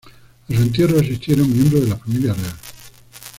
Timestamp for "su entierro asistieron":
0.55-1.47